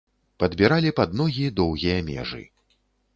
Падбіралі 0.43 0.93
пад 0.99 1.13
ногі 1.19 1.45
доўгія 1.59 1.99
межы. 2.09 2.41